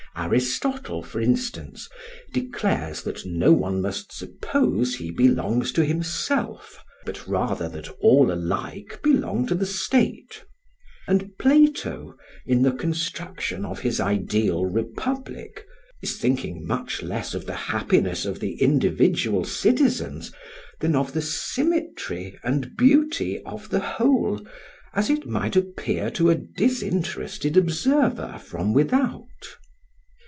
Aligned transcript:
Aristotle, 0.13 1.01
for 1.03 1.21
instance, 1.21 1.87
declares 2.33 3.01
that 3.03 3.25
no 3.25 3.53
one 3.53 3.81
must 3.81 4.11
suppose 4.11 4.95
he 4.95 5.09
belongs 5.09 5.71
to 5.71 5.85
himself, 5.85 6.83
but 7.05 7.25
rather 7.29 7.69
that 7.69 7.87
all 8.01 8.29
alike 8.29 8.99
belong 9.01 9.47
to 9.47 9.55
the 9.55 9.65
state; 9.65 10.43
and 11.07 11.37
Plato, 11.37 12.17
in 12.45 12.61
the 12.61 12.73
construction 12.73 13.63
of 13.63 13.79
his 13.79 14.01
ideal 14.01 14.65
republic, 14.65 15.65
is 16.01 16.17
thinking 16.17 16.67
much 16.67 17.01
less 17.01 17.33
of 17.33 17.45
the 17.45 17.55
happiness 17.71 18.25
of 18.25 18.41
the 18.41 18.61
individual 18.61 19.45
citizens, 19.45 20.29
than 20.81 20.93
of 20.93 21.13
the 21.13 21.21
symmetry 21.21 22.37
and 22.43 22.75
beauty 22.75 23.39
of 23.43 23.69
the 23.69 23.79
whole 23.79 24.45
as 24.93 25.09
it 25.09 25.25
might 25.25 25.55
appear 25.55 26.11
to 26.11 26.29
a 26.29 26.35
disinterested 26.35 27.55
observer 27.55 28.37
from 28.43 28.73
without. 28.73 29.29